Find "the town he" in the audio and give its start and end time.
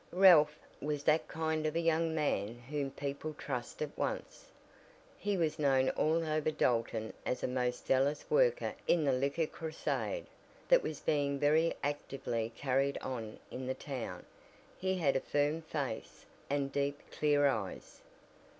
13.67-14.95